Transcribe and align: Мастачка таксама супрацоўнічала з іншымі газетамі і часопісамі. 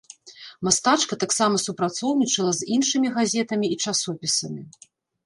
Мастачка 0.67 1.17
таксама 1.23 1.59
супрацоўнічала 1.65 2.51
з 2.61 2.71
іншымі 2.77 3.13
газетамі 3.19 3.71
і 3.77 3.79
часопісамі. 3.85 4.63